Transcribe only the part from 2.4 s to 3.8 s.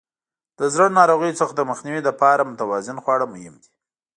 متوازن خواړه مهم دي.